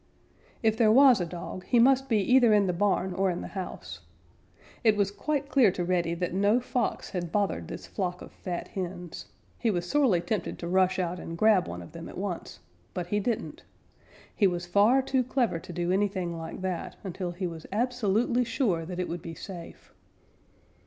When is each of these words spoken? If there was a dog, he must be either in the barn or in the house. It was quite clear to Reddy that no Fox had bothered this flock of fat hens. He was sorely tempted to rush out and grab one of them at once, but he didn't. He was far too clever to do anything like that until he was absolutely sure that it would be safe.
If 0.63 0.77
there 0.77 0.91
was 0.91 1.21
a 1.21 1.27
dog, 1.27 1.63
he 1.65 1.77
must 1.77 2.09
be 2.09 2.17
either 2.17 2.55
in 2.55 2.65
the 2.65 2.73
barn 2.73 3.13
or 3.13 3.29
in 3.29 3.41
the 3.41 3.49
house. 3.49 3.99
It 4.83 4.97
was 4.97 5.11
quite 5.11 5.47
clear 5.47 5.71
to 5.73 5.85
Reddy 5.85 6.15
that 6.15 6.33
no 6.33 6.59
Fox 6.59 7.11
had 7.11 7.31
bothered 7.31 7.67
this 7.67 7.85
flock 7.85 8.19
of 8.23 8.31
fat 8.31 8.69
hens. 8.69 9.27
He 9.59 9.69
was 9.69 9.87
sorely 9.87 10.19
tempted 10.19 10.57
to 10.57 10.67
rush 10.67 10.97
out 10.97 11.19
and 11.19 11.37
grab 11.37 11.67
one 11.67 11.83
of 11.83 11.91
them 11.91 12.09
at 12.09 12.17
once, 12.17 12.61
but 12.95 13.05
he 13.05 13.19
didn't. 13.19 13.61
He 14.35 14.47
was 14.47 14.65
far 14.65 15.03
too 15.03 15.23
clever 15.23 15.59
to 15.59 15.71
do 15.71 15.91
anything 15.91 16.35
like 16.35 16.61
that 16.61 16.95
until 17.03 17.29
he 17.29 17.45
was 17.45 17.67
absolutely 17.71 18.43
sure 18.43 18.87
that 18.87 18.99
it 18.99 19.07
would 19.07 19.21
be 19.21 19.35
safe. 19.35 19.93